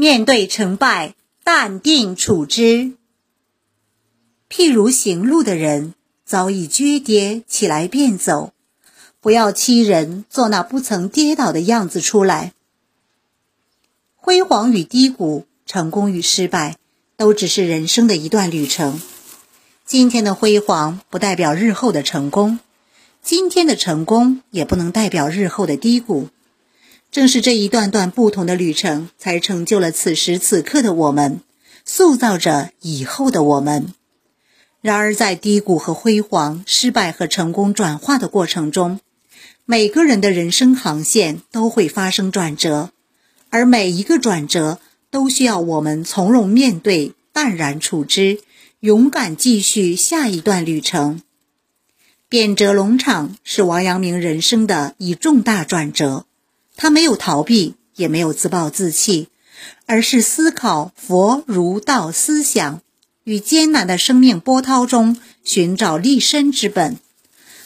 [0.00, 2.92] 面对成败，淡定处之。
[4.48, 5.92] 譬如行路的人
[6.24, 8.54] 早已撅跌起来便走，
[9.20, 12.54] 不要欺人做那不曾跌倒的样子出来。
[14.16, 16.78] 辉煌与低谷，成功与失败，
[17.18, 18.98] 都只是人生的一段旅程。
[19.84, 22.58] 今天的辉煌不代表日后的成功，
[23.20, 26.30] 今天的成功也不能代表日后的低谷。
[27.10, 31.40] 正是这一段段不同的旅程，才成就了此时此刻的我们，
[31.84, 33.92] 塑造着以后的我们。
[34.80, 39.00] 然而，在低谷和辉煌、失败和成功转化的过程中，
[39.64, 42.90] 每个人的人生航线都会发生转折，
[43.50, 44.78] 而每一个转折
[45.10, 48.40] 都需要我们从容面对、淡然处之。
[48.78, 51.20] 勇敢继续下一段旅程。
[52.30, 56.24] 贬谪龙场是王阳明人生的一重大转折。
[56.82, 59.28] 他没有逃避，也没有自暴自弃，
[59.84, 62.80] 而是思考佛、儒、道思想，
[63.22, 66.96] 与艰难的生命波涛中寻找立身之本。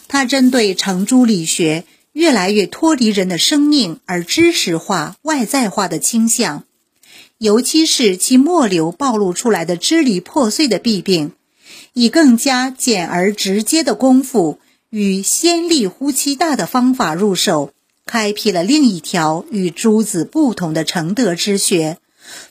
[0.09, 6.65] 他针对程朱理学越来越脱离人的生命而知识化、外在化的倾向。
[7.39, 11.31] 尤其是其末流暴露出来的支离破碎的弊病，
[11.93, 14.59] 以更加简而直接的功夫
[14.91, 17.73] 与先例乎其大的方法入手，
[18.07, 21.99] 开辟了另一条与诸子不同的成德之学，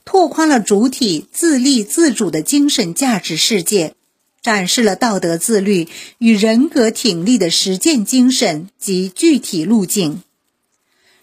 [0.04, 3.96] 拓宽了主体自立自主的精神价值世界，
[4.42, 5.88] 展示了道德自律
[6.18, 10.24] 与人格挺立的实践精神及具体路径。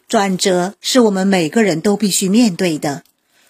[0.08, 3.04] 转折是我们每个人都必须面对的。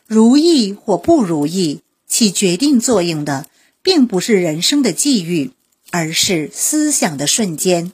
[0.07, 3.47] 如意或不如意，起决定作用的
[3.83, 5.53] 并不是人生的际遇，
[5.91, 7.93] 而是思想的瞬间。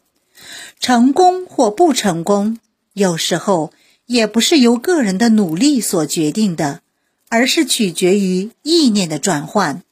[0.81, 2.59] 成功或不成功，
[2.97, 3.75] 有时候
[4.07, 6.81] 也不是由个人的努力所决定的，
[7.29, 9.83] 而是取决于意念的转换。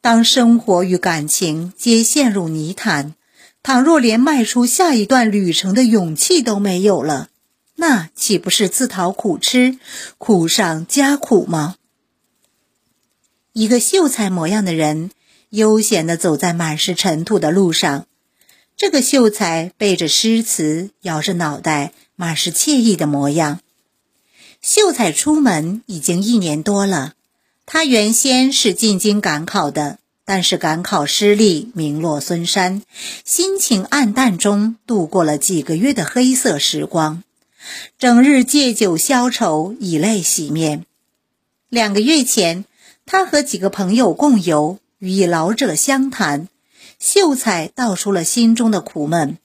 [0.00, 3.14] 当生活与感情皆陷入泥潭，
[3.62, 7.28] 倘若连迈出下一段旅程的勇气都没有了。
[7.76, 9.78] 那岂不是自讨苦吃，
[10.18, 11.76] 苦上加苦吗？
[13.52, 15.12] 一个秀才模样的人，
[15.50, 18.07] 悠闲地走在满是尘土的路上。
[18.78, 23.58] 这个秀才背着诗词，摇着脑袋，满是惬意的模样。
[24.62, 27.14] 秀才出门已经一年多了，
[27.66, 32.82] 他原先是进京赶考的，但是赶考失利，名落孙山，
[33.24, 37.24] 心情暗淡中度过了几个月的黑色时光。
[37.98, 40.86] 整日借酒消愁，以泪洗面。
[41.68, 42.64] 两个月前，
[43.04, 46.46] 他和几个朋友共游，与老者相谈，
[46.98, 49.38] 秀才道出了心中的苦闷。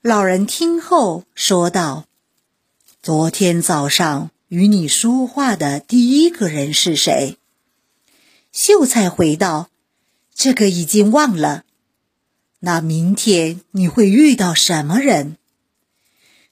[0.00, 2.06] 老人听后说道
[3.02, 7.36] ：“昨天早上与你说话的第一个人是谁？”
[8.52, 9.70] 秀才回道
[10.34, 11.64] ：“这个已经忘了。
[12.60, 15.36] 那明天你会遇到什么人？”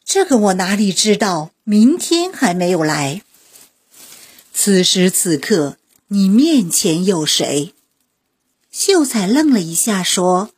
[0.05, 1.51] 这个我哪里知道？
[1.65, 3.23] 明天还没有来。
[4.53, 7.75] 此时此刻，你面前有谁？
[8.79, 10.51] 秀才愣了一下，说：“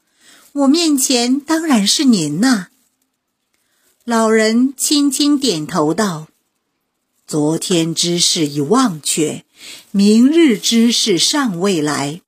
[0.51, 2.67] 我面前当然是您呐。”
[4.05, 6.27] 老人轻轻点头道
[7.29, 9.45] ：“昨天之事已忘却，
[9.93, 12.21] 明日之事尚未来，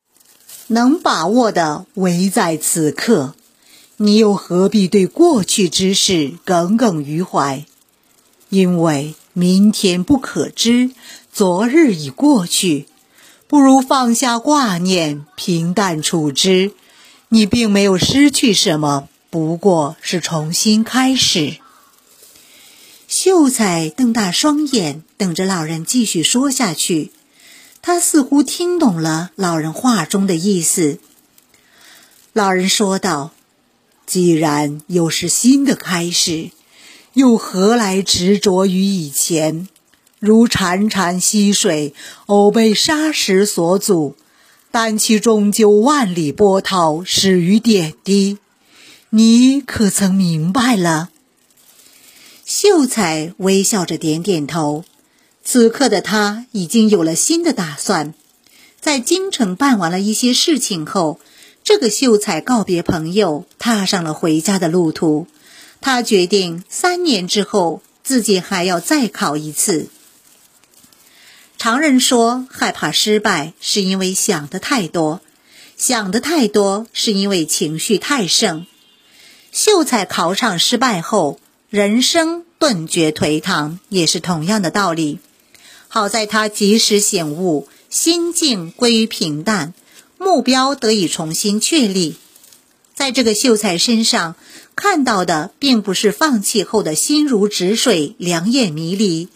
[0.69, 3.35] 能把握的唯在此刻。”
[3.99, 7.67] 你又何必对过去之事耿耿于怀？
[8.49, 10.93] 因为明天不可知，
[11.33, 12.87] 昨日已过去，
[13.51, 16.71] 不如放下挂念，平淡处之。
[17.31, 21.57] 你并没有失去什么，不过是重新开始。
[23.09, 27.11] 秀才瞪大双眼，等着老人继续说下去。
[27.83, 31.01] 他似乎听懂了老人话中的意思。
[32.33, 33.33] 老人说道。
[34.07, 36.51] 既然又是新的开始，
[37.15, 39.69] 又何来执着于以前？
[40.21, 41.95] 如潺潺溪水，
[42.27, 44.17] 偶被沙石所阻，
[44.71, 48.37] 但其终究万里波涛始于点滴。
[49.09, 51.09] 你可曾明白了？
[52.45, 54.85] 秀才微笑着点点头。
[55.43, 58.13] 此刻的他已经有了新的打算，
[58.79, 61.19] 在京城办完了一些事情后。
[61.65, 65.27] 这个秀才告别朋友，踏上了回家的路途。
[65.81, 69.89] 他决定三年之后，自己还要再考一次。
[71.61, 75.21] 常人说，害怕失败是因为想的太多，
[75.77, 78.65] 想的太多是因为情绪太盛。
[79.53, 85.19] 秀才考场失败后，人生顿觉颓唐，也是同样的道理。
[85.89, 89.75] 好在他及时醒悟，心境归于平淡，
[90.17, 92.17] 目标得以重新确立。
[92.95, 94.35] 在这个秀才身上
[94.75, 99.29] 看到的，并不是放弃后的心如止水、两眼迷离，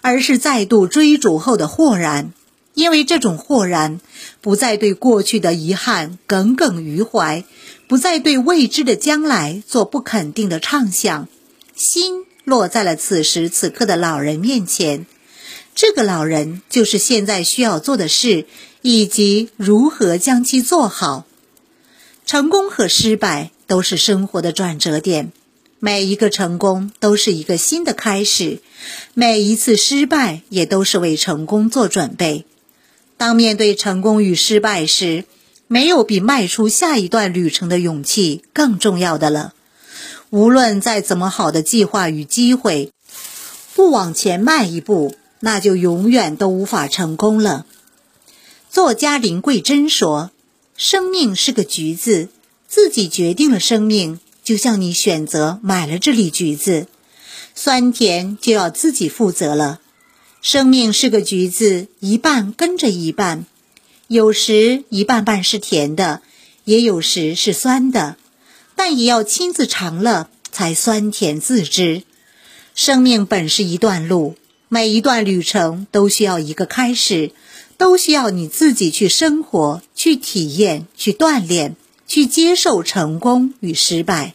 [0.00, 2.32] 而是再度追逐后的豁然。
[2.74, 4.00] 因为这种豁然，
[4.40, 7.44] 不再对过去的遗憾耿耿于怀，
[7.86, 11.28] 不再对未知的将来做不肯定的畅想，
[11.76, 15.04] 心落在了此时此刻的老人面前。
[15.74, 18.46] 这个老人就是现在需要做的事，
[18.80, 21.26] 以及如何将其做好。
[22.24, 25.32] 成功和失败都是生活的转折点，
[25.84, 28.60] 每一个成功都是一个新的开始，
[29.14, 32.46] 每一次失败也都是为成功做准备。
[33.16, 35.24] 当面对成功与失败时，
[35.66, 39.54] 没有比迈出下一段旅程的勇气更重要的了。
[40.30, 42.92] 无论再怎么好的计划与机会，
[43.74, 47.66] 不往前迈一步，那就永远都无法成功了。
[48.70, 50.30] 作家林桂珍说。
[50.76, 52.28] 生命是个橘子，
[52.66, 56.86] 自己决定了生命，就像你选择买了这粒橘子，
[57.54, 59.80] 酸甜就要自己负责了。
[60.40, 63.46] 生命是个橘子，一半跟着一半，
[64.08, 66.22] 有时一半半是甜的，
[66.64, 68.16] 也有时是酸的，
[68.74, 72.02] 但也要亲自尝了才酸甜自知。
[72.74, 74.34] 生命本是一段路，
[74.68, 77.32] 每一段旅程都需要一个开始。
[77.78, 81.74] 都需要你自己去生活、去体验、去锻炼、
[82.12, 84.34] 去接受成功与失败。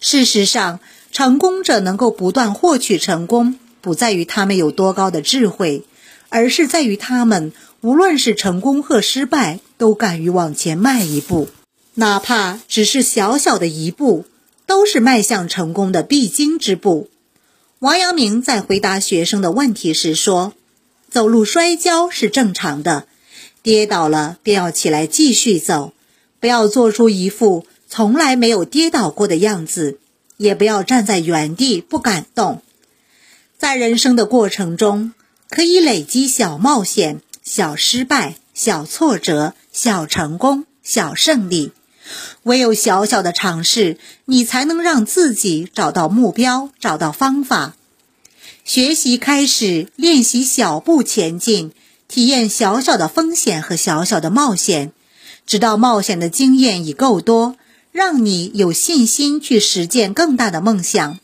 [0.00, 0.80] 事实上，
[1.12, 5.84] 成功者能够不断获取成功，不在于他们有多高的智慧，
[6.28, 7.52] 而是在于他们
[7.82, 11.46] 无论是成功或失败，都敢于往前迈一步，
[11.94, 14.24] 哪怕只是小小的一步，
[14.66, 17.08] 都是迈向成功的必经之步。
[17.78, 20.52] 王阳明在回答学生的问题时说。
[21.12, 23.06] 走路摔跤是正常的，
[23.62, 25.92] 跌倒了便要起来继续走，
[26.42, 30.00] 不要做出一副从来没有跌倒过的样子，
[30.38, 32.62] 也不要站在原地不敢动。
[33.58, 35.12] 在人生的过程中，
[35.48, 41.70] 可以累积小冒险、小失败、小挫折、小成功、小胜利。
[42.42, 47.76] 唯有小小的尝试，你才能让自己找到目标，找到方法。
[48.64, 51.70] 学习开始，练习小步前进，
[52.08, 54.90] 体验小小的风险和小小的冒险，
[55.46, 57.56] 直到冒险的经验已够多，
[57.90, 61.18] 让你有信心去实践更大的梦想。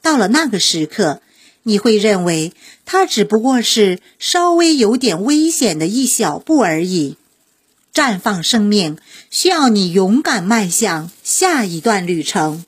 [0.00, 1.20] 到了那个时刻，
[1.64, 2.52] 你会认为
[2.84, 7.16] 它只不过是稍微有点危险的一小步而已。
[7.92, 8.96] 绽放生命，
[9.30, 12.64] 需要你勇敢迈向下一段旅程。